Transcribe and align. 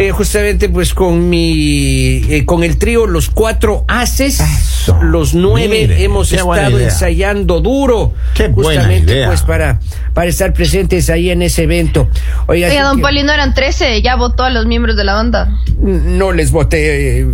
Eh, 0.00 0.12
justamente 0.12 0.70
pues 0.70 0.94
con 0.94 1.28
mi 1.28 2.22
eh, 2.30 2.46
con 2.46 2.64
el 2.64 2.78
trío 2.78 3.06
los 3.06 3.28
cuatro 3.28 3.84
haces 3.86 4.40
Eso. 4.40 4.98
los 5.02 5.34
nueve 5.34 5.80
Mire, 5.82 6.02
hemos 6.04 6.32
estado 6.32 6.78
ensayando 6.78 7.60
duro 7.60 8.14
Qué 8.32 8.48
buena 8.48 8.80
justamente 8.80 9.12
idea. 9.12 9.26
pues 9.26 9.42
para 9.42 9.78
para 10.14 10.30
estar 10.30 10.54
presentes 10.54 11.10
ahí 11.10 11.28
en 11.28 11.42
ese 11.42 11.64
evento 11.64 12.08
oiga, 12.46 12.68
don 12.82 12.96
que 12.96 13.02
Poli, 13.02 13.22
no 13.24 13.32
eran 13.32 13.52
13, 13.52 14.00
ya 14.00 14.16
votó 14.16 14.44
a 14.44 14.50
los 14.50 14.64
miembros 14.64 14.96
de 14.96 15.04
la 15.04 15.12
banda. 15.12 15.58
no 15.78 16.32
les 16.32 16.50
voté 16.50 17.20
eh, 17.20 17.26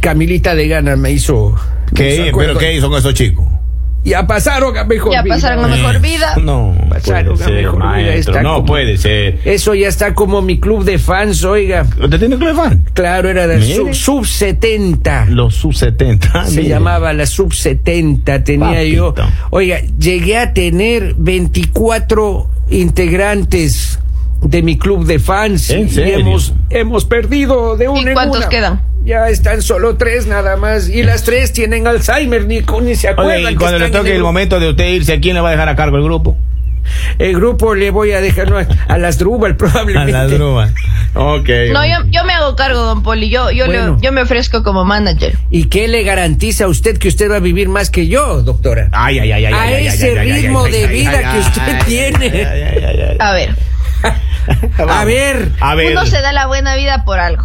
Camilita 0.00 0.54
de 0.54 0.68
Gana 0.68 0.96
me 0.96 1.10
hizo 1.10 1.54
me 1.92 1.94
¿Qué? 1.94 2.28
hizo 2.28 2.38
¿Pero 2.38 2.56
qué 2.56 2.74
hizo 2.76 2.88
con 2.88 2.98
esos 2.98 3.12
chicos? 3.12 3.46
Ya 4.08 4.26
pasaron 4.26 4.76
a 4.76 4.84
mejor 4.84 5.12
Ya 5.12 5.22
vida. 5.22 5.34
pasaron 5.36 5.64
a 5.64 5.68
mejor 5.68 6.00
vida. 6.00 6.36
No, 6.42 6.74
Pasaron 6.88 7.36
puede 7.36 7.44
a 7.44 7.46
ser, 7.46 7.54
mejor 7.64 7.76
vida, 7.78 7.84
maestro. 7.86 8.32
está 8.34 8.42
No 8.42 8.54
como- 8.54 8.66
puede 8.66 8.96
ser. 8.98 9.38
eso 9.44 9.74
ya 9.74 9.88
está 9.88 10.14
como 10.14 10.42
mi 10.42 10.58
club 10.58 10.84
de 10.84 10.98
fans 10.98 11.44
oiga 11.44 11.86
¿Usted 12.00 12.18
tiene 12.18 12.36
club 12.36 12.48
de 12.48 12.54
fan? 12.54 12.84
claro 12.94 13.28
era 13.28 13.46
de 13.46 13.58
Mire. 13.58 13.74
sub, 13.74 13.94
sub 13.94 14.26
70 14.26 15.26
Los 15.26 15.54
sub 15.54 15.74
70. 15.74 16.44
Se 16.46 16.64
llamaba 16.64 17.12
la 17.12 17.26
sub 17.26 17.52
70, 17.52 18.42
tenía 18.44 18.68
Papito. 18.78 19.14
yo. 19.14 19.14
Oiga, 19.50 19.80
llegué 19.98 20.38
a 20.38 20.52
tener 20.54 21.14
24 21.18 22.48
integrantes 22.70 23.98
de 24.42 24.62
mi 24.62 24.78
club 24.78 25.04
de 25.04 25.18
fans. 25.18 25.70
¿En 25.70 25.86
y 25.86 25.90
serio? 25.90 26.18
hemos, 26.18 26.52
hemos 26.70 27.04
perdido 27.04 27.76
de 27.76 27.88
una 27.88 28.00
¿Y 28.00 28.04
en 28.06 28.12
cuántos 28.14 28.38
una. 28.38 28.48
quedan? 28.48 28.80
Ya 29.08 29.26
están 29.30 29.62
solo 29.62 29.96
tres 29.96 30.26
nada 30.26 30.56
más. 30.58 30.88
Y 30.90 31.02
las 31.02 31.24
tres 31.24 31.52
tienen 31.54 31.86
Alzheimer, 31.86 32.44
ni, 32.44 32.60
ni 32.82 32.94
se 32.94 33.08
acuerdan. 33.08 33.36
Oye, 33.36 33.42
y 33.44 33.46
que 33.48 33.56
cuando 33.56 33.78
le 33.78 33.88
toque 33.88 34.14
el 34.14 34.22
momento 34.22 34.60
de 34.60 34.68
usted 34.68 34.84
irse, 34.86 35.14
¿a 35.14 35.20
quién 35.20 35.34
le 35.34 35.40
va 35.40 35.48
a 35.48 35.52
dejar 35.52 35.70
a 35.70 35.76
cargo 35.76 35.96
el 35.96 36.02
grupo? 36.04 36.36
El 37.18 37.34
grupo 37.34 37.74
le 37.74 37.90
voy 37.90 38.12
a 38.12 38.20
dejar 38.20 38.50
no, 38.50 38.58
a, 38.58 38.66
a 38.88 38.98
las 38.98 39.18
Drubal 39.18 39.52
A 39.52 39.56
probablemente. 39.56 40.12
la 40.12 40.26
druma. 40.26 40.72
Ok. 41.14 41.48
No, 41.72 41.84
yo, 41.86 41.96
yo 42.10 42.24
me 42.24 42.32
hago 42.34 42.54
cargo, 42.56 42.80
don 42.82 43.02
Poli. 43.02 43.30
Yo, 43.30 43.50
yo, 43.50 43.66
le- 43.66 43.78
Bueno. 43.78 43.98
yo 44.00 44.12
me 44.12 44.20
ofrezco 44.22 44.62
como 44.62 44.84
manager. 44.84 45.36
¿Y 45.50 45.64
qué 45.64 45.88
le 45.88 46.02
garantiza 46.02 46.64
a 46.64 46.68
usted 46.68 46.98
que 46.98 47.08
usted 47.08 47.30
va 47.30 47.36
a 47.36 47.40
vivir 47.40 47.68
más 47.70 47.90
que 47.90 48.08
yo, 48.08 48.42
doctora? 48.42 48.88
Ay, 48.92 49.18
ay, 49.20 49.32
ay, 49.32 49.44
ay, 49.46 49.52
A 49.54 49.62
ay, 49.62 49.86
ese 49.86 50.18
ay, 50.18 50.32
ritmo 50.32 50.64
ay, 50.64 50.72
de 50.72 50.78
ay, 50.84 50.88
vida 50.88 51.18
ay, 51.18 51.24
que 51.32 51.38
usted 51.40 51.62
ay, 51.62 51.82
tiene. 51.86 52.26
ay, 52.26 52.62
ay, 52.62 52.84
ay, 52.84 53.00
ay. 53.10 53.16
A 53.20 53.32
ver, 53.32 53.54
A 54.88 55.04
ver. 55.04 55.48
A 55.60 55.74
ver. 55.74 55.92
uno 55.92 56.06
se 56.06 56.20
da 56.20 56.32
la 56.32 56.46
buena 56.46 56.76
vida 56.76 57.04
por 57.04 57.18
algo. 57.20 57.44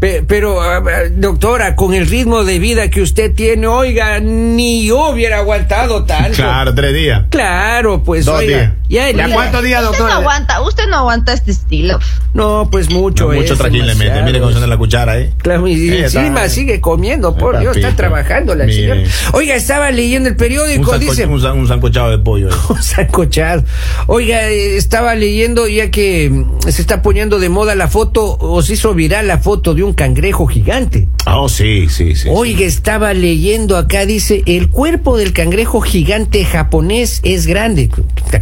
Pero 0.00 0.62
ah, 0.62 0.78
ah, 0.78 1.08
doctora, 1.14 1.76
con 1.76 1.92
el 1.92 2.06
ritmo 2.06 2.42
de 2.44 2.58
vida 2.58 2.88
que 2.88 3.02
usted 3.02 3.34
tiene, 3.34 3.66
oiga, 3.66 4.18
ni 4.18 4.86
yo 4.86 5.10
hubiera 5.10 5.38
aguantado 5.38 6.04
tanto. 6.04 6.36
Claro, 6.36 6.74
tres 6.74 6.94
días. 6.94 7.24
Claro, 7.30 8.02
pues 8.02 8.24
Dos 8.24 8.38
oiga. 8.40 8.56
días. 8.58 8.72
Ya 8.88 9.08
el 9.10 9.16
¿Ya 9.16 9.26
día- 9.26 9.34
cuántos 9.36 9.62
días, 9.62 9.82
Usted 9.84 9.98
no 9.98 10.04
doctora? 10.04 10.20
aguanta, 10.20 10.62
usted 10.62 10.86
no 10.88 10.96
aguanta 10.96 11.32
este 11.32 11.50
estilo. 11.52 11.98
No, 12.34 12.68
pues 12.72 12.90
mucho. 12.90 13.28
No, 13.28 13.34
mucho 13.34 13.52
es 13.52 13.58
tranquilamente. 13.58 14.22
Mire 14.22 14.40
cómo 14.40 14.50
suena 14.52 14.66
la 14.66 14.76
cuchara, 14.78 15.18
¿eh? 15.18 15.32
Claro, 15.38 15.68
y 15.68 15.90
está- 15.90 16.20
encima 16.22 16.48
sigue 16.48 16.80
comiendo, 16.80 17.36
por 17.36 17.60
Dios, 17.60 17.76
está 17.76 17.94
trabajando 17.94 18.54
la 18.54 18.64
señora. 18.66 19.02
Oiga, 19.32 19.54
estaba 19.54 19.90
leyendo 19.92 20.28
el 20.30 20.36
periódico, 20.36 20.98
dice. 20.98 21.26
un, 21.26 21.40
san- 21.40 21.58
un 21.58 21.68
sancochado 21.68 22.10
de 22.10 22.18
pollo. 22.18 22.48
¿eh? 22.48 22.52
Un 22.70 22.82
sancochado. 22.82 23.62
Oiga, 24.06 24.42
estaba 24.48 25.14
leyendo 25.14 25.68
ya 25.68 25.90
que 25.90 26.44
se 26.68 26.80
está 26.80 27.02
poniendo 27.02 27.38
de 27.38 27.48
moda 27.48 27.74
la 27.76 27.86
foto, 27.88 28.38
o 28.40 28.62
se 28.62 28.72
hizo 28.74 28.94
viral 28.94 29.28
la 29.28 29.38
foto 29.38 29.74
de 29.74 29.82
un 29.84 29.89
cangrejo 29.92 30.46
gigante. 30.46 31.08
Oh, 31.26 31.48
sí, 31.48 31.88
sí, 31.88 32.14
sí. 32.16 32.28
Oiga, 32.30 32.64
estaba 32.64 33.12
leyendo 33.14 33.76
acá, 33.76 34.06
dice, 34.06 34.42
el 34.46 34.70
cuerpo 34.70 35.16
del 35.16 35.32
cangrejo 35.32 35.80
gigante 35.80 36.44
japonés 36.44 37.20
es 37.22 37.46
grande. 37.46 37.90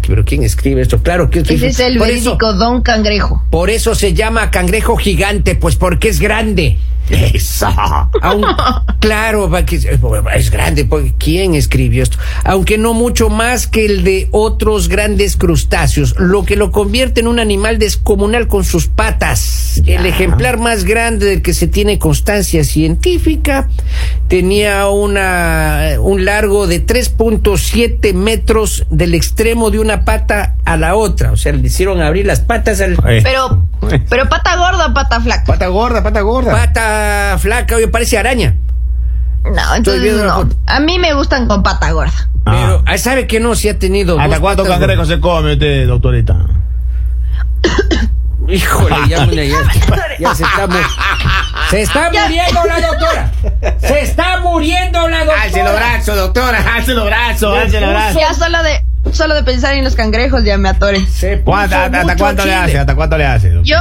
Pero 0.07 0.25
¿quién 0.25 0.43
escribe 0.43 0.83
esto? 0.83 1.03
Claro 1.03 1.31
que 1.31 1.41
Ese 1.41 1.67
es 1.67 1.81
el 1.81 1.99
por 1.99 2.09
eso, 2.09 2.15
verídico 2.31 2.53
Don 2.55 2.83
Cangrejo. 2.83 3.43
por 3.51 3.71
eso 3.71 3.95
se 3.95 4.15
llama 4.15 4.51
cangrejo 4.51 4.97
gigante, 4.97 5.55
pues 5.55 5.77
porque 5.77 6.09
es 6.09 6.21
grande. 6.21 6.79
Eso. 7.11 7.67
Aun- 8.23 8.45
claro, 9.01 9.49
va 9.51 9.65
que- 9.65 9.77
es 10.35 10.51
grande. 10.51 10.85
porque 10.85 11.15
¿Quién 11.19 11.55
escribió 11.55 12.03
esto? 12.03 12.19
Aunque 12.45 12.79
no 12.79 12.95
mucho 12.95 13.29
más 13.31 13.67
que 13.67 13.87
el 13.87 14.05
de 14.05 14.29
otros 14.31 14.89
grandes 14.89 15.37
crustáceos, 15.37 16.15
lo 16.19 16.45
que 16.45 16.57
lo 16.57 16.71
convierte 16.73 17.21
en 17.21 17.29
un 17.29 17.39
animal 17.41 17.79
descomunal 17.79 18.47
con 18.49 18.65
sus 18.65 18.87
patas. 18.89 19.81
El 19.87 20.07
ejemplar 20.07 20.59
más 20.59 20.85
grande 20.85 21.27
del 21.27 21.43
que 21.43 21.55
se 21.55 21.67
tiene 21.69 21.99
constancia 21.99 22.65
científica 22.65 23.69
tenía 24.29 24.89
una 24.89 25.93
un 26.01 26.25
largo 26.25 26.67
de 26.67 26.81
3.7 26.81 28.13
metros 28.15 28.87
del 28.91 29.15
extremo 29.15 29.71
de 29.71 29.79
una 29.79 30.05
pata 30.05 30.57
a 30.65 30.77
la 30.77 30.95
otra. 30.95 31.33
O 31.33 31.37
sea, 31.37 31.53
le 31.53 31.67
hicieron 31.67 32.01
abrir 32.03 32.27
las 32.27 32.41
patas 32.41 32.81
al 32.81 32.93
Eh. 33.07 33.21
Pero, 33.23 33.65
pero 34.09 34.29
pata 34.29 34.57
gorda 34.57 34.87
o 34.89 34.95
pata 34.95 35.21
flaca. 35.21 35.45
Pata 35.45 35.67
gorda, 35.69 36.03
pata 36.03 36.21
gorda. 36.21 36.51
pata 36.53 36.98
flaca, 37.41 37.77
oye, 37.77 37.89
parece 37.89 38.19
araña. 38.19 38.55
No, 39.45 39.75
entonces 39.75 40.15
no. 40.23 40.49
A 40.67 40.81
mí 40.81 40.99
me 40.99 41.15
gustan 41.15 41.47
con 41.47 41.63
pata 41.63 41.91
gorda. 41.93 42.13
Ah. 42.45 42.53
Pero, 42.67 42.83
ah, 42.87 42.99
¿sabe 42.99 43.27
que 43.27 43.41
no? 43.41 43.55
Si 43.55 43.69
ha 43.69 43.79
tenido. 43.79 44.19
¿Hasta 44.19 44.41
cuántos 44.41 44.67
cangrejos 44.69 45.09
se 45.09 45.21
come 45.21 45.53
usted, 45.55 45.87
doctorita? 45.87 46.37
Híjole, 48.49 48.95
ya, 49.09 49.27
ya, 49.27 49.45
ya 50.19 50.35
se 50.35 50.43
está 50.45 50.67
mu- 50.67 50.75
Se 51.71 51.83
está 51.83 52.11
muriendo 52.11 52.61
la 52.65 52.81
doctora. 52.87 53.31
Se 53.81 54.01
está 54.01 54.41
muriendo 54.41 55.09
la 55.09 55.19
doctora. 55.25 55.43
Alce 55.43 55.63
los 55.65 55.75
brazos, 55.75 56.17
doctora. 56.17 56.63
Brazos, 56.63 57.59
alce 57.59 57.81
los 57.81 57.91
brazos. 57.91 58.21
Ya 58.23 58.33
solo 58.35 58.63
de, 58.63 58.85
solo 59.13 59.35
de 59.35 59.43
pensar 59.43 59.75
en 59.75 59.85
los 59.85 59.95
cangrejos 59.95 60.45
ya 60.45 60.57
me 60.57 60.71
atore. 60.71 61.05
Se 61.07 61.37
puso 61.37 61.45
¿Cuánto- 61.45 61.77
¿Hasta, 61.77 62.17
cuánto 62.17 62.45
le 62.47 62.55
hace? 62.55 62.79
¿Hasta 62.79 62.95
cuánto 62.95 63.19
le 63.19 63.27
hace? 63.27 63.51
doctor? 63.51 63.67
Yo, 63.67 63.77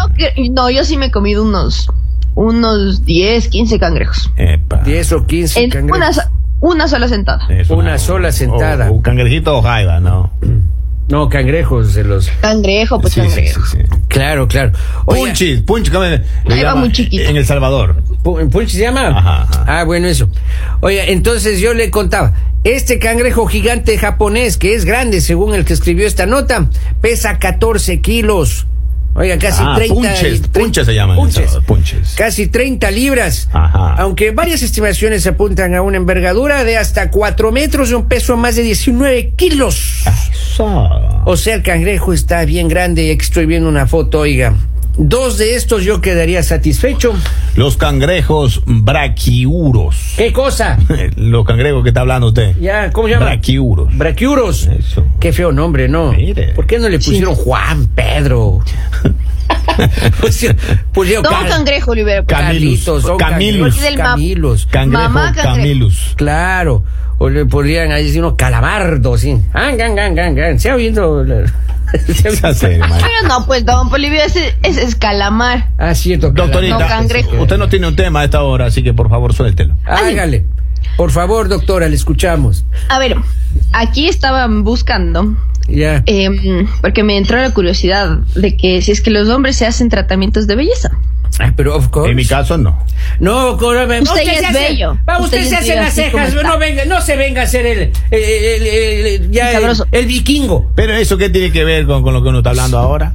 no, 0.51 0.69
yo 0.69 0.83
sí 0.83 0.97
me 0.97 1.05
he 1.05 1.11
comido 1.11 1.43
unos, 1.43 1.89
unos 2.37 3.03
10, 3.03 3.47
15 3.49 3.79
cangrejos. 3.79 4.31
Epa. 4.37 4.77
10 4.83 5.11
o 5.13 5.25
15 5.25 5.63
En 5.63 5.69
cangrejos. 5.71 5.97
una, 6.17 6.31
una 6.61 6.87
sola 6.87 7.07
sentada. 7.07 7.47
Es 7.49 7.69
Una 7.71 7.97
sola 7.97 8.31
sentada. 8.31 8.89
o- 8.91 8.93
un 8.93 9.01
cangrejito 9.01 9.57
o 9.57 9.61
jaiba, 9.63 9.99
¿no? 9.99 10.31
No, 11.09 11.29
cangrejos 11.29 11.93
de 11.95 12.03
los. 12.03 12.29
Cangrejo, 12.41 12.99
pues 12.99 13.13
Sí, 13.13 13.21
sí, 13.21 13.27
cangrejo. 13.27 13.65
sí, 13.65 13.77
sí. 13.77 13.83
Claro, 14.09 14.47
claro. 14.47 14.71
Oiga, 15.05 15.25
Punchis, 15.25 15.61
punch, 15.61 15.89
¿cómo 15.89 16.03
le 16.03 16.15
Ahí 16.15 16.23
va 16.47 16.55
llama? 16.55 16.75
muy 16.81 16.91
chiquito. 16.91 17.23
En 17.29 17.37
El 17.37 17.45
Salvador. 17.45 18.03
Pu- 18.23 18.49
¿Punch 18.51 18.69
se 18.69 18.79
llama? 18.81 19.07
Ajá, 19.17 19.43
ajá. 19.43 19.65
Ah, 19.67 19.83
bueno, 19.85 20.07
eso. 20.07 20.29
Oiga, 20.81 21.05
entonces 21.05 21.59
yo 21.61 21.73
le 21.73 21.89
contaba, 21.91 22.33
este 22.65 22.99
cangrejo 22.99 23.47
gigante 23.47 23.97
japonés, 23.97 24.57
que 24.57 24.75
es 24.75 24.83
grande 24.85 25.21
según 25.21 25.55
el 25.55 25.63
que 25.65 25.73
escribió 25.73 26.05
esta 26.05 26.25
nota, 26.25 26.69
pesa 27.01 27.39
14 27.39 28.01
kilos. 28.01 28.67
Oiga, 29.17 29.37
casi 29.39 29.63
Ah, 29.65 29.73
30. 29.75 29.93
punches, 29.95 30.41
tre- 30.43 30.61
punches 30.61 30.85
se 30.85 30.93
llaman 30.93 31.15
punches. 31.17 31.57
Punches. 31.65 32.13
Casi 32.15 32.47
30 32.47 32.91
libras. 32.91 33.49
Ajá. 33.51 33.95
Aunque 33.95 34.29
varias 34.29 34.61
estimaciones 34.61 35.25
apuntan 35.25 35.73
a 35.73 35.81
una 35.81 35.97
envergadura 35.97 36.63
de 36.63 36.77
hasta 36.77 37.09
4 37.09 37.51
metros 37.51 37.89
y 37.89 37.95
un 37.95 38.07
peso 38.07 38.37
más 38.37 38.55
de 38.55 38.61
19 38.61 39.31
kilos. 39.35 40.03
Eso. 40.31 40.65
O 41.25 41.35
sea, 41.35 41.55
el 41.55 41.63
cangrejo 41.63 42.13
está 42.13 42.45
bien 42.45 42.67
grande 42.67 43.05
y 43.05 43.11
aquí 43.11 43.23
estoy 43.23 43.47
viendo 43.47 43.67
una 43.67 43.87
foto, 43.87 44.19
oiga. 44.19 44.53
Dos 44.99 45.37
de 45.37 45.55
estos 45.55 45.83
yo 45.83 46.01
quedaría 46.01 46.41
satisfecho. 46.41 47.13
Los 47.55 47.77
cangrejos 47.77 48.63
braquiuros. 48.65 50.13
¿Qué 50.17 50.33
cosa? 50.33 50.77
Los 51.15 51.45
cangrejos 51.45 51.83
que 51.83 51.89
está 51.89 52.01
hablando 52.01 52.27
usted. 52.27 52.55
Ya, 52.59 52.91
¿cómo 52.91 53.07
se 53.07 53.13
llama? 53.13 53.27
Braquiuros. 53.27 53.95
Braquiuros. 53.95 54.67
Eso. 54.67 55.05
Qué 55.19 55.31
feo 55.33 55.51
nombre, 55.51 55.87
¿no? 55.87 56.13
Mire. 56.13 56.53
¿Por 56.53 56.65
qué 56.65 56.79
no 56.79 56.89
le 56.89 56.97
pusieron 56.97 57.35
Juan 57.35 57.87
Pedro? 57.89 58.59
pusieron, 60.21 60.57
pusieron 60.91 61.23
Don 61.23 61.33
Car- 61.33 61.47
Cangrejo. 61.49 61.91
Camilus. 61.91 62.25
Carlitos, 62.27 63.03
don 63.03 63.17
Camilus. 63.17 63.77
Ma- 63.79 63.95
Camilos. 63.95 64.65
Cangrejo 64.65 65.03
Mamá 65.03 65.25
cangrejo. 65.33 65.55
Camilus. 65.57 66.13
Claro. 66.15 66.83
O 67.19 67.29
le 67.29 67.45
podrían 67.45 67.91
ahí 67.91 68.05
decir 68.05 68.19
uno 68.23 68.35
calabardo, 68.35 69.17
sí. 69.17 69.35
Ah, 69.53 69.71
gan, 69.75 69.95
gan, 69.95 70.13
gan, 70.15 70.35
gan. 70.35 70.59
Se 70.59 70.69
ha 70.69 70.75
oído. 70.75 71.23
la- 71.23 71.45
Pero 71.91 73.27
no, 73.27 73.45
pues 73.45 73.65
Don 73.65 73.89
Bolivia 73.89 74.25
ese, 74.25 74.55
ese 74.63 74.83
es 74.83 74.95
calamar. 74.95 75.69
Ah, 75.77 75.95
cierto. 75.95 76.31
Doctorita, 76.31 76.79
No, 76.79 76.87
cangrejo. 76.87 77.41
usted 77.41 77.57
no 77.57 77.69
tiene 77.69 77.87
un 77.87 77.95
tema 77.95 78.21
a 78.21 78.25
esta 78.25 78.43
hora, 78.43 78.65
así 78.65 78.83
que 78.83 78.93
por 78.93 79.09
favor 79.09 79.33
suéltelo. 79.33 79.75
Hágale. 79.85 80.45
Por 80.95 81.11
favor, 81.11 81.47
doctora, 81.47 81.87
le 81.89 81.95
escuchamos. 81.95 82.65
A 82.89 82.99
ver, 82.99 83.15
aquí 83.73 84.07
estaban 84.07 84.63
buscando, 84.63 85.35
Ya. 85.67 86.03
em, 86.05 86.67
porque 86.81 87.03
me 87.03 87.17
entró 87.17 87.37
la 87.41 87.51
curiosidad 87.53 88.19
de 88.35 88.55
que 88.57 88.81
si 88.81 88.91
es 88.91 89.01
que 89.01 89.11
los 89.11 89.29
hombres 89.29 89.55
se 89.57 89.65
hacen 89.65 89.89
tratamientos 89.89 90.47
de 90.47 90.55
belleza. 90.55 90.91
Pero 91.55 91.75
of 91.75 91.87
course. 91.89 92.09
En 92.09 92.15
mi 92.15 92.25
caso, 92.25 92.57
no. 92.57 92.83
No, 93.19 93.53
Usted 93.53 94.23
ya 94.25 94.33
se 94.33 94.39
es 94.39 94.45
hace- 94.45 94.59
bello. 94.59 94.97
Va, 95.07 95.19
usted, 95.19 95.37
Usted 95.43 95.49
se 95.49 95.55
hace 95.57 95.75
las 95.75 95.93
cejas, 95.93 96.33
no 96.33 96.57
venga, 96.57 96.85
no 96.85 97.01
se 97.01 97.15
venga 97.15 97.41
a 97.41 97.43
hacer 97.45 97.65
el, 97.65 97.79
el, 98.11 98.23
el- 98.23 99.05
el- 99.07 99.31
ya 99.31 99.59
vikingo. 100.05 100.71
Pero 100.75 100.93
eso, 100.93 101.17
¿qué 101.17 101.29
tiene 101.29 101.51
que 101.51 101.63
ver 101.63 101.85
con, 101.85 102.03
con 102.03 102.13
lo 102.13 102.21
que 102.23 102.29
uno 102.29 102.39
está 102.39 102.51
hablando 102.51 102.77
ahora? 102.77 103.13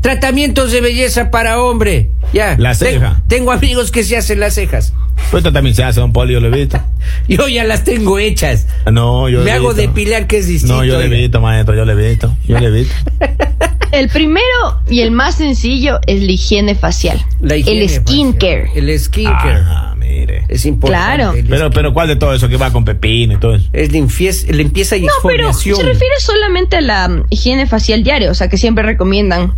Tratamientos 0.00 0.72
de 0.72 0.80
belleza 0.80 1.30
para 1.30 1.60
hombre. 1.62 2.10
Ya. 2.32 2.56
La 2.58 2.74
Tengo- 2.74 2.90
ceja. 2.92 3.22
Tengo, 3.28 3.52
amigos 3.52 3.90
que 3.92 4.02
se 4.02 4.16
hacen 4.16 4.40
las 4.40 4.54
cejas. 4.54 4.92
Pues 5.30 5.40
esto 5.40 5.52
también 5.52 5.74
se 5.74 5.82
hace, 5.84 6.00
don 6.00 6.12
Poli, 6.12 6.34
yo 6.34 6.40
lo 6.40 6.48
he 6.48 6.50
visto. 6.60 6.78
Yo 7.28 7.48
ya 7.48 7.64
las 7.64 7.84
tengo 7.84 8.18
hechas. 8.18 8.66
No, 8.90 9.28
yo 9.28 9.40
Me 9.42 9.50
hago 9.52 9.74
depilar, 9.74 10.26
que 10.26 10.38
es 10.38 10.46
distinto. 10.46 10.76
No, 10.76 10.84
yo 10.84 10.98
le 10.98 11.04
he 11.04 11.08
oiga. 11.08 11.16
visto, 11.18 11.40
maestro, 11.40 11.74
yo 11.74 11.84
le 11.84 11.92
he 11.92 12.08
visto. 12.10 12.36
Yo 12.46 12.56
he 12.58 12.70
visto. 12.70 12.94
El 13.92 14.08
primero 14.08 14.80
y 14.88 15.00
el 15.00 15.10
más 15.10 15.34
sencillo 15.36 16.00
es 16.06 16.22
la 16.22 16.32
higiene 16.32 16.74
facial. 16.74 17.20
La 17.42 17.56
higiene 17.56 17.82
el 17.82 17.90
skincare. 17.90 18.70
El 18.74 18.98
skincare. 18.98 19.60
Ah, 19.66 19.94
mire. 19.98 20.46
Es 20.48 20.64
importante. 20.64 21.42
Claro. 21.42 21.48
Pero, 21.48 21.70
pero 21.70 21.92
¿cuál 21.92 22.08
de 22.08 22.16
todo 22.16 22.32
eso 22.32 22.48
que 22.48 22.56
va 22.56 22.72
con 22.72 22.86
pepino 22.86 23.34
y 23.34 23.36
todo 23.36 23.54
eso? 23.54 23.68
Es 23.74 23.92
limpieza, 23.92 24.50
limpieza 24.50 24.96
y 24.96 25.02
No, 25.02 25.08
pero 25.22 25.48
exfoliación. 25.50 25.76
se 25.76 25.82
refiere 25.82 26.14
solamente 26.20 26.76
a 26.78 26.80
la 26.80 27.06
mm, 27.08 27.24
higiene 27.28 27.66
facial 27.66 28.02
diaria, 28.02 28.30
o 28.30 28.34
sea 28.34 28.48
que 28.48 28.56
siempre 28.56 28.82
recomiendan 28.82 29.54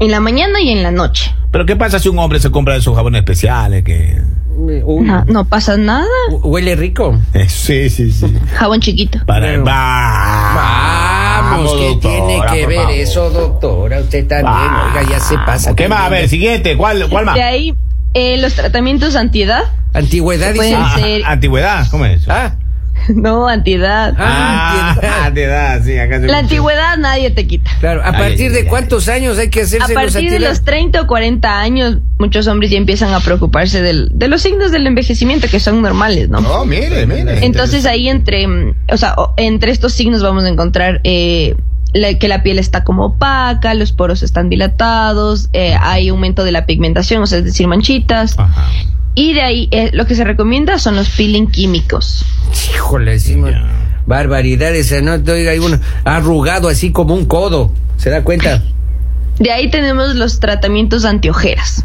en 0.00 0.10
la 0.10 0.18
mañana 0.18 0.60
y 0.60 0.70
en 0.70 0.82
la 0.82 0.90
noche. 0.90 1.32
Pero 1.52 1.64
¿qué 1.64 1.76
pasa 1.76 2.00
si 2.00 2.08
un 2.08 2.18
hombre 2.18 2.40
se 2.40 2.50
compra 2.50 2.74
esos 2.74 2.96
jabones 2.96 3.20
especiales 3.20 3.84
que... 3.84 4.20
Uy, 4.84 5.06
No, 5.06 5.24
no 5.26 5.44
pasa 5.44 5.76
nada. 5.76 6.06
Huele 6.42 6.76
rico. 6.76 7.18
Eh, 7.34 7.48
sí, 7.48 7.90
sí, 7.90 8.10
sí. 8.10 8.26
Jabón 8.54 8.80
chiquito. 8.80 9.18
Para... 9.26 9.48
Bueno. 9.58 9.64
Vamos, 9.64 11.72
¿qué 11.74 11.88
doctora, 11.88 12.26
tiene 12.26 12.42
que 12.52 12.66
ver 12.66 12.90
eso, 12.90 13.30
doctora? 13.30 14.00
Usted 14.00 14.26
también, 14.26 14.56
oiga, 14.56 15.02
ya 15.10 15.20
se 15.20 15.36
pasa. 15.38 15.74
¿Qué 15.74 15.88
más? 15.88 16.00
A 16.02 16.08
ver, 16.08 16.28
siguiente. 16.28 16.76
¿Cuál, 16.76 17.08
cuál 17.10 17.26
más? 17.26 17.34
De 17.34 17.42
ahí 17.42 17.74
eh, 18.14 18.38
los 18.38 18.54
tratamientos 18.54 19.16
antiedad. 19.16 19.64
Antigüedad, 19.92 20.52
dice. 20.52 20.74
Ah, 20.76 20.96
ser- 20.98 21.24
antigüedad, 21.24 21.86
¿cómo 21.90 22.06
es? 22.06 22.22
eso? 22.22 22.32
Ah, 22.32 22.54
No, 23.14 23.48
antiedad. 23.48 24.14
Ah, 24.18 24.90
antiedad. 24.96 25.26
antigüedad, 25.26 25.82
sí, 25.84 25.98
acá 25.98 26.20
se 26.20 26.26
La 26.26 26.38
antigüedad 26.38 26.96
nadie 26.98 27.30
te 27.30 27.46
quita. 27.46 27.70
claro. 27.80 28.02
¿A 28.02 28.08
Ay, 28.08 28.12
partir 28.12 28.46
ay, 28.48 28.52
de 28.54 28.58
ay. 28.60 28.66
cuántos 28.66 29.08
años 29.08 29.38
hay 29.38 29.50
que 29.50 29.60
A 29.60 29.64
hacerse 29.64 29.94
los 29.94 30.02
partir 30.12 30.30
de 30.30 30.38
los 30.38 30.62
30 30.62 31.00
o 31.02 31.06
40 31.06 31.60
años, 31.60 31.98
muchos 32.18 32.46
hombres 32.46 32.70
ya 32.70 32.78
empiezan 32.78 33.12
a 33.14 33.20
preocuparse 33.20 33.82
del- 33.82 34.10
de 34.12 34.28
los 34.28 34.42
signos 34.42 34.72
del 34.72 34.86
envejecimiento 34.86 35.48
que 35.48 35.60
son 35.60 35.82
normales, 35.82 36.28
¿no? 36.28 36.38
Oh, 36.38 36.64
mire, 36.64 37.06
mire. 37.06 37.44
Entonces 37.44 37.86
ahí 37.86 38.08
entre, 38.08 38.46
mm, 38.46 38.74
o 38.92 38.96
sea, 38.96 39.14
entre 39.36 39.72
estos 39.72 39.92
signos 39.92 40.22
vamos 40.22 40.44
a 40.44 40.48
encontrar 40.48 41.00
eh, 41.04 41.56
la- 41.94 42.14
que 42.18 42.28
la 42.28 42.42
piel 42.42 42.58
está 42.58 42.84
como 42.84 43.04
opaca, 43.06 43.74
los 43.74 43.92
poros 43.92 44.22
están 44.22 44.48
dilatados, 44.48 45.48
eh, 45.52 45.74
hay 45.80 46.08
aumento 46.08 46.42
de 46.44 46.52
la 46.52 46.64
pigmentación, 46.66 47.22
o 47.22 47.26
sea, 47.26 47.38
es 47.38 47.44
decir, 47.44 47.66
manchitas. 47.68 48.38
Ajá. 48.38 48.66
Y 49.14 49.34
de 49.34 49.42
ahí 49.42 49.68
eh, 49.72 49.90
lo 49.92 50.06
que 50.06 50.14
se 50.14 50.24
recomienda 50.24 50.78
son 50.78 50.96
los 50.96 51.10
peeling 51.10 51.46
químicos. 51.48 52.24
Híjole. 52.74 53.18
Ya. 53.18 53.64
Barbaridades, 54.06 54.90
¿no? 55.02 55.12
Oiga, 55.12 55.52
hay 55.52 55.58
uno 55.58 55.78
arrugado 56.04 56.68
así 56.68 56.92
como 56.92 57.14
un 57.14 57.26
codo. 57.26 57.72
¿Se 57.98 58.10
da 58.10 58.22
cuenta? 58.24 58.62
De 59.38 59.50
ahí 59.50 59.70
tenemos 59.70 60.14
los 60.14 60.40
tratamientos 60.40 61.04
antiojeras. 61.04 61.84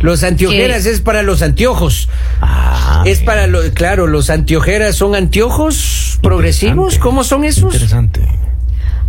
Los 0.00 0.22
antiojeras 0.22 0.86
es 0.86 1.00
para 1.00 1.22
los 1.22 1.42
anteojos. 1.42 2.08
Ah, 2.40 3.02
Es 3.06 3.20
para 3.20 3.46
los, 3.46 3.70
claro, 3.70 4.06
los 4.06 4.30
antiojeras 4.30 4.96
son 4.96 5.14
anteojos 5.14 6.18
progresivos. 6.22 6.98
¿Cómo 6.98 7.24
son 7.24 7.44
esos? 7.44 7.72
Interesante. 7.74 8.20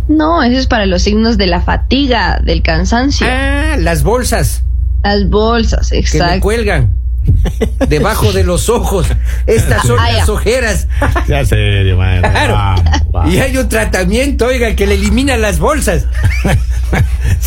No, 0.08 0.42
eso 0.42 0.58
es 0.58 0.66
para 0.66 0.86
los 0.86 1.02
signos 1.02 1.36
de 1.36 1.46
la 1.46 1.60
fatiga, 1.60 2.40
del 2.42 2.62
cansancio. 2.62 3.26
Ah, 3.30 3.76
las 3.78 4.02
bolsas 4.02 4.62
Las 5.04 5.28
bolsas, 5.28 5.90
que 5.90 5.96
le 5.96 6.00
exacto. 6.00 6.40
cuelgan 6.40 6.94
debajo 7.88 8.32
de 8.32 8.44
los 8.44 8.68
ojos. 8.68 9.06
Estas 9.46 9.82
son 9.86 9.96
las 9.96 10.28
ojeras. 10.28 10.88
Ya 11.28 11.44
serio, 11.44 11.96
maestro. 11.96 12.30
Claro. 12.30 12.54
Vamos, 12.54 12.82
vamos. 13.12 13.34
Y 13.34 13.40
hay 13.40 13.56
un 13.56 13.68
tratamiento, 13.68 14.46
oiga, 14.46 14.74
que 14.76 14.86
le 14.86 14.94
elimina 14.94 15.36
las 15.36 15.58
bolsas. 15.58 16.06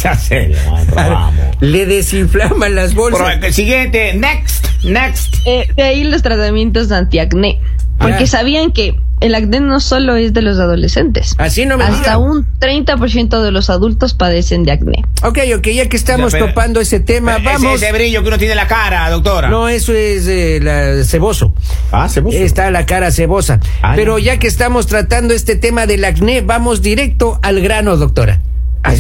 Ya 0.04 0.16
serio. 0.16 0.56
Vamos. 0.96 1.34
Le 1.62 1.86
desinflaman 1.88 2.76
las 2.76 2.94
bolsas. 2.94 3.56
Siguiente, 3.56 4.14
next, 4.14 4.66
next. 4.84 5.34
Eh, 5.48 5.68
de 5.76 5.82
ahí 5.84 6.04
los 6.04 6.22
tratamientos 6.22 6.92
antiacné. 6.92 7.60
Porque 7.98 8.24
Ah. 8.24 8.28
sabían 8.28 8.72
que 8.72 8.96
el 9.22 9.34
acné 9.36 9.60
no 9.62 9.80
solo 9.80 10.16
es 10.18 10.34
de 10.34 10.42
los 10.42 10.60
adolescentes. 10.60 11.36
Así 11.38 11.66
no 11.66 11.78
me 11.78 11.86
Hasta 11.86 11.98
diga. 11.98 12.18
un 12.18 12.46
30% 12.60 13.42
de 13.42 13.52
los 13.52 13.70
adultos 13.70 14.14
padecen 14.14 14.64
de 14.66 14.72
acné. 14.74 15.06
Ok, 15.24 15.40
ok, 15.58 15.68
ya 15.70 15.88
que 15.88 15.96
estamos 15.98 16.34
Ya, 16.34 16.40
pero- 16.40 16.50
topando 16.52 16.82
ese 16.82 17.00
tema, 17.00 17.36
Ese- 17.38 17.46
vamos. 17.46 17.82
Ese, 17.82 17.92
brillo 17.94 18.22
que 18.24 18.28
uno 18.28 18.38
tiene 18.38 18.52
en 18.54 18.58
la 18.58 18.68
cara, 18.68 19.10
doctora. 19.10 19.50
No, 19.50 19.70
eso 19.70 19.94
es 19.94 20.28
eh, 20.28 20.60
la 20.62 21.04
ceboso. 21.06 21.54
Ah, 21.92 22.10
se 22.10 22.22
puso. 22.22 22.38
Está 22.38 22.70
la 22.72 22.86
cara 22.86 23.12
cebosa. 23.12 23.60
Ah, 23.82 23.94
Pero 23.96 24.20
ya 24.20 24.38
que 24.40 24.48
estamos 24.48 24.88
tratando 24.88 25.34
este 25.34 25.56
tema 25.56 25.86
del 25.86 26.04
acné, 26.04 26.42
vamos 26.42 26.82
directo 26.82 27.40
al 27.44 27.62
grano, 27.62 27.98
doctora. 27.98 28.42
Ah, 28.84 28.94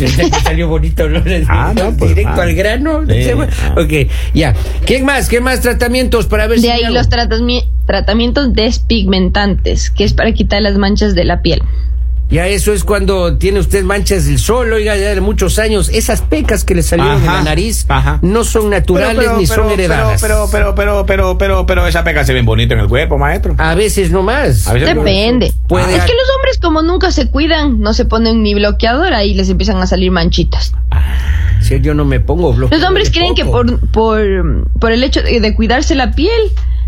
salió 0.44 0.68
bonito, 0.68 1.10
¿no? 1.10 1.24
Ah, 1.50 1.74
no, 1.76 1.92
pues, 1.98 2.12
directo 2.16 2.40
ah. 2.40 2.44
al 2.44 2.54
grano. 2.54 3.02
Sí, 3.08 3.30
ah. 3.32 3.76
Ok, 3.78 4.10
ya. 4.34 4.54
¿Qué 4.86 5.02
más? 5.02 5.28
¿Qué 5.28 5.42
más 5.42 5.62
tratamientos 5.62 6.28
para 6.28 6.48
ver 6.48 6.60
si 6.60 6.68
De 6.68 6.72
ahí 6.74 6.94
los 6.94 7.10
tratami- 7.10 7.66
tratamientos 7.88 8.54
despigmentantes, 8.54 9.90
que 9.90 10.04
es 10.04 10.14
para 10.14 10.32
quitar 10.34 10.62
las 10.62 10.78
manchas 10.78 11.16
de 11.16 11.24
la 11.26 11.42
piel. 11.42 11.62
Ya 12.30 12.48
eso 12.48 12.72
es 12.72 12.86
cuando 12.86 13.38
tiene 13.38 13.60
usted 13.60 13.84
manchas 13.84 14.26
del 14.26 14.40
sol, 14.40 14.72
oiga, 14.72 14.96
ya 14.96 15.10
de 15.14 15.20
muchos 15.20 15.60
años. 15.60 15.90
Esas 15.90 16.22
pecas 16.22 16.64
que 16.64 16.74
le 16.74 16.82
salieron 16.82 17.22
en 17.22 17.28
Ajá, 17.28 17.40
la 17.40 17.44
nariz 17.44 17.86
ajá. 17.90 18.20
no 18.22 18.46
son 18.46 18.70
naturales 18.70 19.30
ni 19.38 19.46
son 19.48 19.70
heredadas. 19.70 20.22
Pero, 20.22 20.48
pero, 20.50 20.74
pero, 20.74 21.06
pero, 21.06 21.38
pero, 21.38 21.66
pero, 21.66 21.88
esa 21.88 22.06
peca 22.06 22.24
se 22.24 22.32
ven 22.32 22.46
bonito 22.46 22.74
en 22.74 22.80
el 22.80 22.88
cuerpo, 22.88 23.18
maestro. 23.18 23.56
A 23.58 23.76
veces 23.76 24.12
no 24.12 24.24
más. 24.24 24.66
A 24.70 24.74
veces- 24.74 24.96
Depende. 24.96 25.52
Puede- 25.68 25.94
Es 25.94 26.04
que 26.06 26.14
los 26.14 26.31
hombres 26.52 26.60
como 26.62 26.82
nunca 26.82 27.12
se 27.12 27.30
cuidan, 27.30 27.80
no 27.80 27.94
se 27.94 28.06
ponen 28.06 28.44
ni 28.44 28.54
bloqueador, 28.54 29.14
ahí 29.14 29.34
les 29.34 29.50
empiezan 29.50 29.78
a 29.78 29.88
salir 29.88 30.12
manchitas. 30.12 30.74
Si 31.62 31.80
yo 31.80 31.94
no 31.94 32.04
me 32.06 32.20
pongo 32.20 32.52
bloqueador 32.54 32.80
Los 32.80 32.88
hombres 32.88 33.10
creen 33.12 33.36
que 33.36 33.46
por, 33.46 33.80
por, 33.92 34.68
por 34.80 34.92
el 34.92 35.04
hecho 35.04 35.22
de, 35.22 35.40
de 35.40 35.56
cuidarse 35.56 35.96
la 35.96 36.14
piel, 36.14 36.42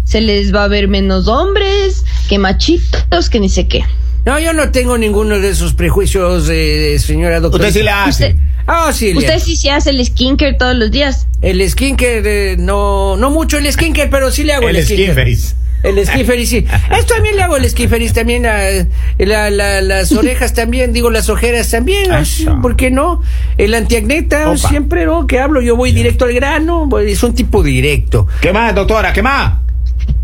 se 0.03 0.19
les 0.21 0.53
va 0.53 0.65
a 0.65 0.67
ver 0.67 0.87
menos 0.87 1.27
hombres, 1.27 2.03
que 2.27 2.39
machitos, 2.39 3.29
que 3.29 3.39
ni 3.39 3.47
sé 3.49 3.67
qué. 3.67 3.83
No, 4.25 4.39
yo 4.39 4.53
no 4.53 4.71
tengo 4.71 4.97
ninguno 4.97 5.39
de 5.39 5.49
esos 5.49 5.73
prejuicios, 5.73 6.47
eh, 6.49 6.97
señora 6.99 7.39
doctora. 7.39 7.67
Usted 7.67 7.79
sí 7.79 7.85
la 7.85 8.03
hace. 8.05 8.27
Usted- 8.29 8.39
Ah, 8.65 8.91
sí, 8.93 9.09
Usted 9.11 9.23
Elian. 9.25 9.39
sí 9.41 9.57
se 9.57 9.71
hace 9.71 9.89
el 9.89 10.05
skincare 10.05 10.53
todos 10.53 10.73
los 10.75 10.89
días. 10.89 11.27
El 11.41 11.69
skincare, 11.69 12.53
eh, 12.53 12.55
no, 12.57 13.17
no 13.17 13.29
mucho 13.29 13.57
el 13.57 13.69
skincare, 13.71 14.07
pero 14.09 14.31
sí 14.31 14.45
le 14.45 14.53
hago 14.53 14.69
el, 14.69 14.77
El 14.77 14.85
skincare. 14.85 15.35
El 15.83 16.05
skinferis, 16.05 16.49
sí. 16.49 16.65
Esto 16.97 17.13
también 17.15 17.35
le 17.35 17.43
hago 17.43 17.57
el 17.57 17.69
skinferis, 17.69 18.13
también 18.13 18.43
la- 18.43 18.85
la- 19.17 19.49
la- 19.49 19.81
las 19.81 20.11
orejas 20.13 20.53
también, 20.53 20.93
digo 20.93 21.09
las 21.11 21.29
ojeras 21.29 21.69
también, 21.69 22.11
Eso. 22.13 22.57
¿por 22.61 22.75
qué 22.75 22.89
no? 22.89 23.21
El 23.57 23.73
antiacneta, 23.73 24.49
Opa. 24.49 24.57
siempre, 24.57 25.05
¿no? 25.05 25.27
Que 25.27 25.39
hablo, 25.39 25.61
yo 25.61 25.75
voy 25.75 25.91
directo 25.91 26.25
al 26.25 26.33
grano, 26.33 26.89
es 26.99 27.21
un 27.23 27.35
tipo 27.35 27.61
directo. 27.63 28.27
¿Qué 28.41 28.53
más, 28.53 28.73
doctora? 28.73 29.11
¿Qué 29.13 29.21
más? 29.21 29.55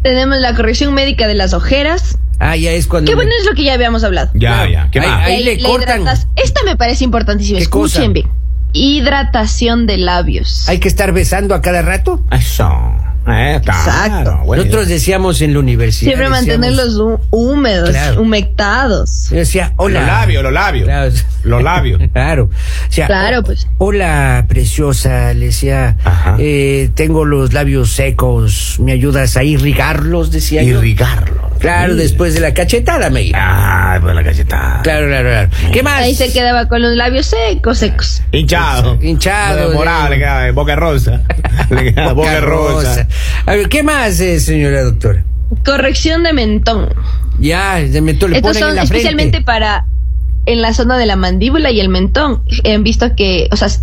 Tenemos 0.02 0.38
la 0.40 0.56
corrección 0.56 0.94
médica 0.94 1.28
de 1.28 1.36
las 1.36 1.54
ojeras. 1.54 2.18
Ah, 2.40 2.56
ya 2.56 2.72
es 2.72 2.88
cuando... 2.88 3.10
Que 3.12 3.16
bueno, 3.16 3.32
es 3.38 3.46
lo 3.46 3.54
que 3.54 3.64
ya 3.66 3.74
habíamos 3.74 4.06
hablado. 4.06 4.32
Ya, 4.34 4.66
ya. 4.70 4.90
¿Qué 4.92 5.02
Ahí- 5.02 5.08
más? 5.10 5.26
ahí 5.28 5.44
le 5.44 5.60
cortan. 5.62 6.02
hidratas- 6.04 6.28
Esta 6.38 6.62
me 6.64 6.78
parece 6.78 7.04
importantísima. 7.04 7.60
¿Qué 7.60 7.66
cosa? 7.68 7.98
Escuchen 8.00 8.14
bien. 8.14 8.28
Hidratación 8.72 9.88
de 9.88 9.98
labios. 9.98 10.68
Hay 10.70 10.80
que 10.80 10.88
estar 10.88 11.12
besando 11.12 11.54
a 11.54 11.62
cada 11.62 11.82
rato. 11.82 12.24
Eso. 12.32 12.70
Eh. 13.32 13.56
Exacto. 13.56 14.38
bueno. 14.46 14.64
Nosotros 14.64 14.88
decíamos 14.88 15.42
en 15.42 15.54
la 15.54 15.60
universidad. 15.60 16.10
Siempre 16.12 16.30
mantenerlos 16.30 16.98
hú- 16.98 17.20
húmedos, 17.32 17.90
Claro. 17.92 18.22
humectados. 18.22 19.28
Yo 19.32 19.38
decía, 19.38 19.74
hola. 19.78 20.00
Los 20.00 20.08
labios, 20.08 20.44
los 20.44 20.54
labios. 20.54 20.86
Claro. 20.86 21.12
Los 21.44 21.64
labios. 21.64 22.02
Claro. 22.14 22.44
O 22.46 22.92
sea, 22.92 23.08
Claro, 23.08 23.44
pues. 23.44 23.68
Hola, 23.78 24.46
preciosa, 24.48 25.34
le 25.34 25.48
decía. 25.48 25.96
Eh, 26.38 26.90
tengo 26.96 27.26
los 27.26 27.54
labios 27.54 27.92
secos. 27.92 28.78
¿Me 28.80 28.92
ayudas 28.94 29.38
a 29.38 29.44
irrigarlos? 29.44 30.32
Decía 30.32 30.64
yo. 30.64 30.80
Claro, 31.60 31.94
Sí. 31.94 32.00
después 32.00 32.34
de 32.34 32.40
la 32.40 32.54
cachetada 32.54 33.10
me. 33.10 33.32
Ah, 33.36 33.98
pues 34.02 34.16
la 34.16 34.24
cachetada. 34.24 34.82
Claro, 34.82 35.08
claro, 35.08 35.30
claro. 35.30 35.50
¿Qué 35.74 35.84
más? 35.84 36.00
Ahí 36.02 36.16
se 36.16 36.32
quedaba 36.32 36.68
con 36.68 36.82
los 36.82 36.96
labios 36.96 37.26
secos, 37.28 37.78
secos. 37.80 38.22
Hinchado. 38.32 38.98
Hinchado, 39.02 39.74
Morado, 39.74 40.06
de- 40.06 40.10
le 40.12 40.18
queda 40.18 40.48
eh, 40.48 40.52
boca 40.52 40.76
rosa. 40.76 41.22
le 41.70 41.94
queda 41.94 42.14
boca, 42.14 42.30
Boca 42.40 42.40
rosa. 42.42 43.08
A 43.46 43.56
ver, 43.56 43.70
¿qué 43.70 43.84
más, 43.84 44.20
eh, 44.20 44.40
señora 44.40 44.84
doctora? 44.84 45.24
Corrección 45.66 46.24
de 46.24 46.34
mentón. 46.34 46.90
Ya, 47.40 47.76
de 47.76 48.02
mentón 48.02 48.32
le 48.32 48.38
Estos 48.38 48.52
ponen 48.52 48.64
en 48.64 48.68
son 48.70 48.76
la 48.76 48.84
especialmente 48.84 49.32
frente. 49.38 49.46
para 49.46 49.86
en 50.46 50.62
la 50.62 50.74
zona 50.74 50.98
de 50.98 51.06
la 51.06 51.16
mandíbula 51.16 51.72
y 51.72 51.80
el 51.80 51.90
mentón. 51.90 52.42
Han 52.66 52.84
visto 52.84 53.16
que, 53.16 53.48
o 53.52 53.56
sea, 53.56 53.70
sí 53.70 53.80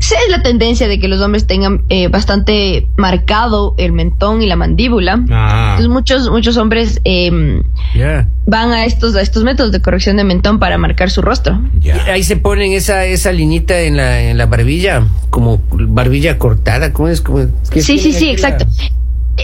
es 0.00 0.30
la 0.30 0.42
tendencia 0.42 0.88
de 0.88 0.98
que 0.98 1.08
los 1.08 1.20
hombres 1.20 1.46
tengan 1.46 1.82
eh, 1.90 2.08
bastante 2.08 2.86
marcado 2.96 3.74
el 3.78 3.92
mentón 3.92 4.40
y 4.42 4.46
la 4.46 4.56
mandíbula. 4.56 5.20
Ah. 5.30 5.76
Entonces 5.76 5.88
muchos 5.92 6.30
muchos 6.30 6.56
hombres 6.56 7.00
eh, 7.04 7.60
Ya. 7.94 8.26
van 8.46 8.72
a 8.72 8.84
estos 8.86 9.14
a 9.16 9.20
estos 9.20 9.44
métodos 9.44 9.70
de 9.72 9.82
corrección 9.82 10.16
de 10.16 10.24
mentón 10.24 10.58
para 10.58 10.78
marcar 10.78 11.10
su 11.10 11.20
rostro. 11.20 11.60
Ya. 11.80 12.02
Ahí 12.04 12.22
se 12.22 12.36
ponen 12.36 12.72
esa 12.72 13.04
esa 13.04 13.32
linita 13.32 13.78
en 13.80 13.96
la 13.96 14.20
en 14.22 14.38
la 14.38 14.46
barbilla, 14.46 15.04
como 15.30 15.60
barbilla 15.70 16.38
cortada, 16.38 16.92
¿cómo 16.92 17.08
es? 17.08 17.20
Como, 17.20 17.46
¿qué 17.70 17.82
Sí, 17.82 17.98
sí, 17.98 18.12
sí, 18.12 18.26
la- 18.26 18.32
exacto. 18.32 18.66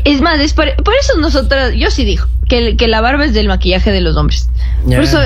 Es 0.04 0.20
más, 0.20 0.40
es 0.40 0.54
por, 0.54 0.75
por 0.82 0.92
eso 1.00 1.18
nosotros, 1.20 1.73
yo 1.76 1.88
sí 1.90 2.04
digo 2.04 2.25
que, 2.49 2.76
que 2.76 2.88
la 2.88 3.00
barba 3.00 3.26
es 3.26 3.32
del 3.32 3.46
maquillaje 3.46 3.92
de 3.92 4.00
los 4.00 4.16
hombres. 4.16 4.49
Ya. 4.87 4.96
Por 4.96 5.04
eso 5.04 5.18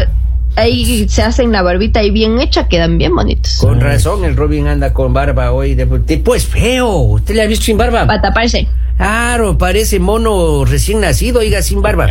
ahí 0.58 1.08
se 1.08 1.22
hacen 1.22 1.52
la 1.52 1.62
barbita 1.62 2.02
y 2.02 2.10
bien 2.10 2.40
hecha, 2.40 2.68
quedan 2.68 2.98
bien 2.98 3.14
bonitos. 3.14 3.58
Con 3.60 3.80
razón, 3.80 4.24
el 4.24 4.36
Robin 4.36 4.66
anda 4.66 4.92
con 4.92 5.12
barba 5.12 5.52
hoy. 5.52 5.74
De, 5.74 5.86
tipo 6.00 6.34
es 6.34 6.46
feo. 6.46 6.88
¿Usted 6.88 7.34
le 7.34 7.42
ha 7.42 7.46
visto 7.46 7.64
sin 7.66 7.78
barba? 7.78 8.06
Para 8.06 8.20
taparse. 8.20 8.66
Claro, 8.96 9.56
parece 9.56 10.00
mono 10.00 10.64
recién 10.64 11.00
nacido, 11.00 11.38
oiga, 11.38 11.62
sin 11.62 11.80
barba. 11.80 12.08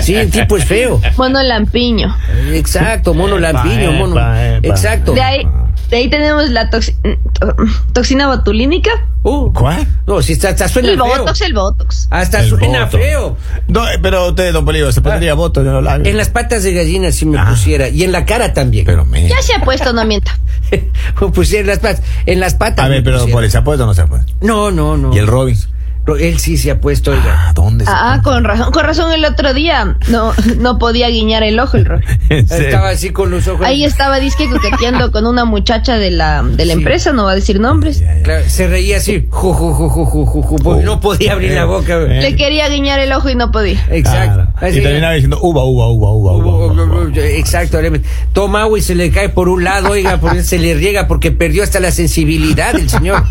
Sí, 0.00 0.16
el 0.16 0.30
tipo 0.30 0.56
es 0.56 0.64
feo. 0.64 1.00
Mono 1.16 1.40
lampiño. 1.42 2.12
Exacto, 2.52 3.14
mono 3.14 3.38
lampiño, 3.38 3.90
Epa, 3.90 3.98
mono. 3.98 4.16
epa, 4.16 4.54
epa. 4.56 4.68
Exacto. 4.68 5.12
De 5.12 5.20
ahí, 5.22 5.46
de 5.92 5.98
ahí 5.98 6.08
tenemos 6.08 6.48
la 6.48 6.70
toxi- 6.70 6.96
to- 7.38 7.54
toxina 7.92 8.26
botulínica. 8.26 8.90
Uh, 9.24 9.52
¿Cuál? 9.52 9.86
no, 10.06 10.22
si 10.22 10.32
está, 10.32 10.48
está 10.48 10.66
suena 10.68 10.88
El 10.88 10.96
feo. 10.96 11.06
botox, 11.06 11.40
el 11.42 11.52
botox. 11.52 12.08
Hasta 12.10 12.40
El 12.40 12.48
suena 12.48 12.86
voto. 12.86 12.96
feo. 12.98 13.36
No, 13.68 13.86
eh, 13.88 13.98
pero 14.02 14.28
usted, 14.28 14.52
don 14.54 14.64
Bolívar, 14.64 14.90
se 14.92 15.02
pondría 15.02 15.36
en 15.60 15.72
los 15.74 15.84
labios. 15.84 16.08
En 16.08 16.16
las 16.16 16.30
patas 16.30 16.62
de 16.62 16.72
gallina 16.72 17.12
si 17.12 17.26
me 17.26 17.38
Ah. 17.38 17.46
pusiera. 17.50 17.88
Y 17.88 18.02
en 18.04 18.10
la 18.10 18.24
cara 18.24 18.54
también. 18.54 18.86
Pero 18.86 19.04
me. 19.04 19.28
Ya 19.28 19.40
se 19.42 19.54
ha 19.54 19.60
puesto, 19.60 19.92
no 19.92 20.02
mienta. 20.06 20.36
pusiera 21.34 21.60
en 21.60 21.66
las 21.68 21.78
patas. 21.78 22.02
En 22.26 22.40
las 22.40 22.54
patas. 22.54 22.84
A 22.84 22.88
ver, 22.88 23.04
pero 23.04 23.26
por 23.28 23.48
¿se 23.50 23.58
ha 23.58 23.62
puesto 23.62 23.84
o 23.84 23.86
no 23.86 23.92
se 23.94 24.00
ha 24.00 24.06
puesto? 24.06 24.32
No, 24.40 24.70
no, 24.70 24.96
no. 24.96 25.14
¿Y 25.14 25.18
el 25.18 25.26
Robin? 25.26 25.56
Él 26.18 26.38
sí 26.38 26.56
se 26.56 26.70
ha 26.72 26.80
puesto, 26.80 27.12
oiga. 27.12 27.46
Ah, 27.48 27.52
¿dónde 27.54 27.84
se 27.84 27.90
Ah, 27.94 28.20
con 28.24 28.42
razón, 28.44 28.72
con 28.72 28.84
razón 28.84 29.12
el 29.12 29.24
otro 29.24 29.54
día 29.54 29.96
no, 30.08 30.32
no 30.58 30.78
podía 30.78 31.08
guiñar 31.08 31.42
el 31.44 31.58
ojo 31.60 31.76
el 31.76 31.84
Roy. 31.84 32.00
Estaba 32.28 32.88
así 32.90 33.10
con 33.10 33.30
los 33.30 33.46
ojos. 33.46 33.64
Ahí 33.64 33.84
estaba 33.84 34.18
disque 34.18 34.48
coqueteando 34.50 35.12
con 35.12 35.26
una 35.26 35.44
muchacha 35.44 35.96
de 35.98 36.10
la, 36.10 36.42
de 36.42 36.64
la 36.66 36.72
Sí. 36.74 36.78
empresa, 36.78 37.12
no 37.12 37.24
va 37.24 37.32
a 37.32 37.34
decir 37.34 37.60
nombres. 37.60 38.00
Ya, 38.00 38.16
ya. 38.16 38.22
Claro, 38.22 38.44
se 38.48 38.66
reía 38.66 38.96
así. 38.96 39.26
Ju, 39.30 39.52
ju, 39.52 39.72
ju, 39.74 39.88
ju, 39.88 40.04
ju, 40.06 40.26
ju, 40.26 40.42
ju, 40.42 40.56
porque 40.56 40.84
no 40.84 41.00
podía 41.00 41.32
abrir 41.34 41.52
la 41.52 41.66
boca. 41.66 41.96
Eh. 42.00 42.20
Le 42.22 42.34
quería 42.36 42.68
guiñar 42.68 42.98
el 42.98 43.12
ojo 43.12 43.28
y 43.30 43.34
no 43.34 43.52
podía. 43.52 43.84
Exacto. 43.90 44.48
Y 44.68 44.80
terminaba 44.80 45.12
diciendo 45.12 45.38
uva, 45.42 45.64
uva, 45.64 45.88
uva, 45.88 46.12
uva, 46.12 46.32
uva. 46.32 46.72
uva, 46.72 46.84
uva. 46.84 47.20
Exacto. 47.20 47.78
Toma 48.32 48.62
agua 48.62 48.78
y 48.78 48.82
se 48.82 48.94
le 48.94 49.10
cae 49.10 49.28
por 49.28 49.48
un 49.48 49.64
lado, 49.64 49.90
oiga, 49.90 50.18
porque 50.18 50.42
se 50.42 50.58
le 50.58 50.74
riega 50.74 51.06
porque 51.06 51.30
perdió 51.30 51.62
hasta 51.62 51.78
la 51.80 51.90
sensibilidad 51.92 52.74
el 52.74 52.88
señor. 52.90 53.22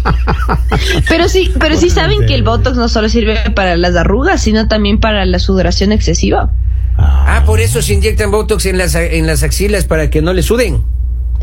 Pero 1.10 1.28
sí, 1.28 1.52
pero 1.60 1.76
sí 1.78 1.90
saben 1.90 2.26
que 2.26 2.36
el 2.36 2.44
botox 2.64 2.78
no 2.78 2.88
solo 2.90 3.10
sirve 3.10 3.38
para 3.56 3.76
las 3.78 3.96
arrugas, 3.96 4.42
sino 4.42 4.68
también 4.68 5.00
para 5.00 5.26
la 5.26 5.40
sudoración 5.40 5.92
excesiva. 5.92 6.52
Ah, 6.98 7.44
por 7.46 7.60
eso 7.60 7.82
se 7.82 7.94
inyectan 7.94 8.32
Botox 8.32 8.66
en 8.68 8.78
las, 8.78 8.94
en 8.96 9.26
las 9.26 9.44
axilas 9.44 9.86
para 9.86 10.10
que 10.10 10.22
no 10.22 10.34
le 10.34 10.44
suden. 10.44 10.84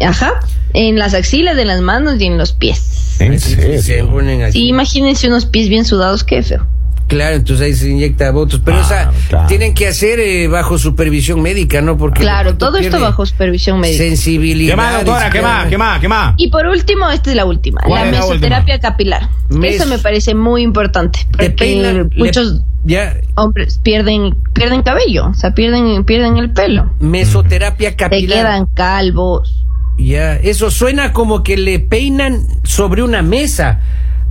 Ajá. 0.01 0.35
En 0.75 0.99
las 0.99 1.15
axilas, 1.15 1.59
en 1.59 1.67
las 1.67 1.81
manos 1.81 2.21
y 2.21 2.27
en 2.27 2.39
los 2.39 2.53
pies. 2.53 3.17
¿En 3.19 3.41
Sí, 3.41 3.55
se 3.57 3.83
serio? 3.83 4.11
ponen 4.11 4.43
así. 4.43 4.53
Sí, 4.53 4.69
imagínense 4.69 5.27
unos 5.27 5.47
pies 5.47 5.69
bien 5.69 5.85
sudados, 5.85 6.23
qué 6.23 6.43
feo. 6.43 6.65
Claro, 7.09 7.37
entonces 7.37 7.65
ahí 7.67 7.75
se 7.75 7.89
inyecta 7.91 8.31
Botox. 8.31 8.63
Pero, 8.65 8.77
Ah, 8.79 8.81
o 8.81 8.85
sea, 8.89 9.11
claro. 9.29 9.47
tienen 9.49 9.75
que 9.75 9.89
hacer 9.89 10.21
eh, 10.21 10.47
bajo 10.47 10.79
supervisión 10.79 11.41
médica, 11.43 11.81
¿no? 11.81 11.97
Porque 11.97 12.21
Claro, 12.21 12.57
todo 12.57 12.77
esto 12.77 13.01
bajo 13.01 13.25
supervisión 13.27 13.81
médica. 13.81 14.05
Sensibilidad. 14.05 14.73
¿Qué 14.73 14.77
más, 14.77 14.95
doctora? 15.05 15.31
¿Qué 15.31 15.43
más? 15.43 15.69
¿Qué 15.69 15.79
más? 15.79 16.01
¿Qué 16.01 16.09
más? 16.09 16.35
Y 16.37 16.51
por 16.51 16.67
último, 16.67 17.09
esta 17.11 17.31
es 17.31 17.37
la 17.37 17.45
última, 17.47 17.81
¿Cuál 17.87 18.03
la 18.03 18.07
es 18.11 18.13
la 18.13 18.21
mesoterapia 18.29 18.79
capilar. 18.79 19.29
Mes- 19.49 19.77
Eso 19.77 19.87
me 19.89 19.99
parece 19.99 20.35
muy 20.35 20.63
importante. 20.63 21.21
Te 21.21 21.27
Porque 21.31 21.51
peinan, 21.51 22.11
le- 22.11 22.17
muchos 22.25 22.61
ya, 22.85 23.17
hombres 23.35 23.81
pierden 23.83 24.37
pierden 24.53 24.83
cabello, 24.83 25.29
o 25.29 25.35
sea, 25.35 25.55
pierden 25.55 26.05
pierden 26.05 26.37
el 26.37 26.53
pelo. 26.53 26.91
mesoterapia 27.01 27.91
Te 27.91 27.97
capilar. 27.97 28.39
quedan 28.39 28.67
calvos. 28.67 29.65
Ya, 29.97 30.35
eso 30.37 30.71
suena 30.71 31.13
como 31.13 31.43
que 31.43 31.57
le 31.57 31.81
peinan 31.81 32.47
sobre 32.65 33.03
una 33.03 33.23
mesa. 33.23 33.81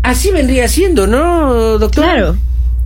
Así 0.03 0.31
vendría 0.31 0.67
siendo, 0.69 1.07
¿no, 1.07 1.77
doctor? 1.79 2.03
Claro. 2.05 2.37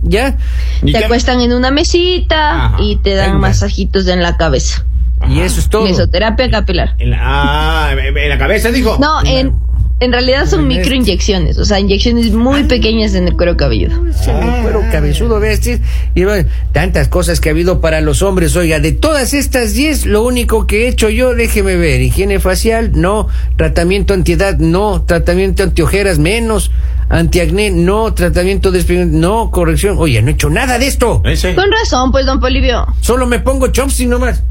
Ya. 0.02 0.36
¿Y 0.82 0.92
Te 0.92 0.98
qué- 0.98 1.04
acuestan 1.04 1.40
en 1.40 1.52
una 1.52 1.70
mesita 1.70 2.66
Ajá, 2.66 2.76
y 2.80 2.96
te 2.96 3.14
dan 3.14 3.26
venga. 3.32 3.38
masajitos 3.40 4.06
en 4.08 4.22
la 4.22 4.36
cabeza. 4.36 4.84
Y 5.28 5.40
eso 5.40 5.60
es 5.60 5.68
todo. 5.68 5.84
Mesoterapia 5.84 6.50
capilar. 6.50 6.96
En 6.98 7.10
la, 7.10 7.18
ah, 7.22 7.92
en 7.92 8.28
la 8.28 8.38
cabeza 8.38 8.70
dijo. 8.72 8.98
No, 9.00 9.24
en, 9.24 9.54
en 10.02 10.10
realidad 10.10 10.46
son 10.46 10.66
microinyecciones, 10.66 11.58
o 11.58 11.64
sea, 11.64 11.78
inyecciones 11.78 12.32
muy 12.32 12.64
pequeñas 12.64 13.14
en 13.14 13.28
el 13.28 13.36
cuero 13.36 13.56
cabelludo. 13.56 14.04
Ese 14.08 14.32
cuero 14.62 14.82
cabezudo, 14.90 15.38
¿ves? 15.38 15.60
Sí, 15.62 15.78
Y 16.16 16.24
bueno, 16.24 16.48
tantas 16.72 17.06
cosas 17.06 17.40
que 17.40 17.48
ha 17.48 17.52
habido 17.52 17.80
para 17.80 18.00
los 18.00 18.20
hombres. 18.20 18.56
Oiga, 18.56 18.80
de 18.80 18.90
todas 18.90 19.32
estas 19.32 19.74
10, 19.74 20.06
lo 20.06 20.24
único 20.24 20.66
que 20.66 20.84
he 20.84 20.88
hecho 20.88 21.08
yo, 21.08 21.34
déjeme 21.34 21.76
ver, 21.76 22.00
higiene 22.00 22.40
facial, 22.40 22.90
no, 22.94 23.28
tratamiento 23.56 24.12
antiedad, 24.12 24.58
no, 24.58 25.02
tratamiento 25.02 25.62
antiojeras, 25.62 26.18
menos, 26.18 26.72
antiacné, 27.08 27.70
no, 27.70 28.12
tratamiento 28.12 28.72
de 28.72 29.06
no, 29.06 29.52
corrección. 29.52 29.96
Oye, 30.00 30.20
no 30.20 30.30
he 30.30 30.32
hecho 30.32 30.50
nada 30.50 30.80
de 30.80 30.88
esto. 30.88 31.22
Ese. 31.24 31.54
Con 31.54 31.70
razón, 31.70 32.10
pues, 32.10 32.26
don 32.26 32.40
Polivio. 32.40 32.86
Solo 33.00 33.24
me 33.26 33.38
pongo 33.38 33.68
chopstick 33.68 34.08
nomás. 34.08 34.42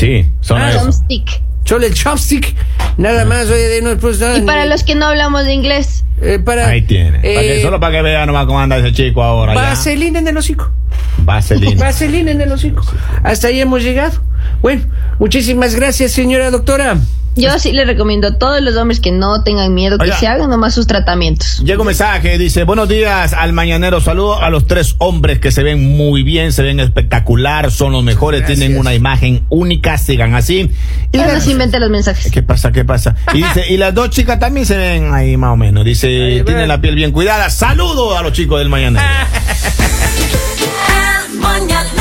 Sí, 0.00 0.26
son 0.40 0.60
Ah. 0.60 0.72
Chopstick. 0.72 1.42
Solo 1.64 1.86
el 1.86 1.94
chopstick. 1.94 2.54
Nada 2.96 3.24
más, 3.26 3.48
oye, 3.48 3.68
de 3.68 3.82
no, 3.82 3.96
pues 3.98 4.18
nada. 4.18 4.38
Y 4.38 4.42
para 4.42 4.64
ni- 4.64 4.70
los 4.70 4.82
que 4.82 4.94
no 4.94 5.06
hablamos 5.06 5.44
de 5.44 5.52
inglés, 5.54 6.04
eh, 6.20 6.38
para, 6.38 6.66
Ahí 6.68 6.82
tiene. 6.82 7.18
Para 7.18 7.22
que- 7.22 7.58
eh, 7.60 7.62
solo 7.62 7.78
para 7.78 7.96
que 7.96 8.02
vean 8.02 8.26
nomás 8.26 8.46
cómo 8.46 8.58
anda 8.60 8.76
ese 8.78 8.92
chico 8.92 9.22
ahora. 9.22 9.54
ya. 9.54 9.60
Vaselina 9.60 10.18
en 10.18 10.28
el 10.28 10.36
hocico. 10.36 10.70
Vaselina. 11.18 11.80
Vaselina 11.84 12.30
en 12.32 12.40
el 12.40 12.50
hocico. 12.50 12.82
Hasta 13.22 13.48
ahí 13.48 13.60
hemos 13.60 13.82
llegado. 13.82 14.20
Bueno, 14.62 14.82
muchísimas 15.18 15.74
gracias, 15.74 16.12
señora 16.12 16.50
doctora. 16.50 16.96
Yo 17.36 17.58
sí 17.58 17.72
le 17.72 17.84
recomiendo 17.84 18.28
a 18.28 18.38
todos 18.38 18.60
los 18.60 18.76
hombres 18.76 19.00
que 19.00 19.12
no 19.12 19.42
tengan 19.44 19.72
miedo, 19.72 19.96
que 19.98 20.04
Oiga. 20.04 20.18
se 20.18 20.26
hagan 20.26 20.50
nomás 20.50 20.74
sus 20.74 20.86
tratamientos. 20.86 21.62
Llega 21.64 21.80
un 21.80 21.86
mensaje, 21.86 22.36
dice, 22.38 22.64
buenos 22.64 22.88
días 22.88 23.32
al 23.32 23.52
mañanero, 23.52 24.00
saludo 24.00 24.42
a 24.42 24.50
los 24.50 24.66
tres 24.66 24.96
hombres 24.98 25.38
que 25.38 25.52
se 25.52 25.62
ven 25.62 25.96
muy 25.96 26.22
bien, 26.22 26.52
se 26.52 26.62
ven 26.62 26.80
espectacular, 26.80 27.70
son 27.70 27.92
los 27.92 28.02
mejores, 28.02 28.40
Gracias. 28.40 28.58
tienen 28.58 28.78
una 28.78 28.94
imagen 28.94 29.44
única, 29.48 29.96
sigan 29.96 30.34
así. 30.34 30.70
Y 31.12 31.18
no 31.18 31.26
las- 31.26 31.44
se 31.44 31.52
inventen 31.52 31.80
los 31.80 31.90
mensajes. 31.90 32.30
¿Qué 32.32 32.42
pasa? 32.42 32.72
¿Qué 32.72 32.84
pasa? 32.84 33.14
Y 33.32 33.38
dice, 33.42 33.64
y 33.70 33.76
las 33.76 33.94
dos 33.94 34.10
chicas 34.10 34.38
también 34.38 34.66
se 34.66 34.76
ven 34.76 35.14
ahí 35.14 35.36
más 35.36 35.52
o 35.52 35.56
menos. 35.56 35.84
Dice, 35.84 36.42
tienen 36.44 36.68
la 36.68 36.80
piel 36.80 36.96
bien 36.96 37.12
cuidada. 37.12 37.48
Saludo 37.50 38.18
a 38.18 38.22
los 38.22 38.32
chicos 38.32 38.58
del 38.58 38.68
mañanero. 38.68 39.04